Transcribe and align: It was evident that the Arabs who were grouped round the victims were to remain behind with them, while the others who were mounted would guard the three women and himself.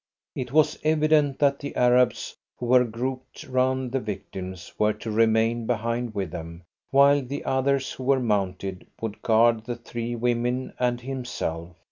It 0.35 0.51
was 0.51 0.79
evident 0.83 1.37
that 1.37 1.59
the 1.59 1.75
Arabs 1.75 2.35
who 2.57 2.65
were 2.65 2.85
grouped 2.85 3.43
round 3.43 3.91
the 3.91 3.99
victims 3.99 4.73
were 4.79 4.93
to 4.93 5.11
remain 5.11 5.67
behind 5.67 6.15
with 6.15 6.31
them, 6.31 6.63
while 6.89 7.21
the 7.21 7.45
others 7.45 7.91
who 7.91 8.05
were 8.05 8.19
mounted 8.19 8.87
would 8.99 9.21
guard 9.21 9.63
the 9.65 9.75
three 9.75 10.15
women 10.15 10.73
and 10.79 10.99
himself. 11.01 11.75